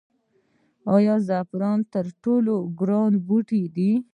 آیا 0.95 1.15
زعفران 1.27 1.79
تر 1.93 2.05
ټولو 2.23 2.55
ګران 2.79 3.11
بوټی 3.25 3.63
دی؟ 3.75 3.91